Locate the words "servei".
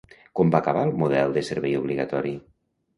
1.53-1.79